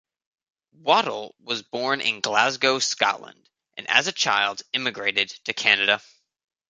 Waddell 0.71 1.35
was 1.39 1.61
born 1.61 2.01
in 2.01 2.21
Glasgow, 2.21 2.79
Scotland, 2.79 3.47
and 3.77 3.87
as 3.87 4.07
a 4.07 4.11
child 4.11 4.63
immigrated 4.73 5.29
to 5.45 5.53
Canada. 5.53 6.01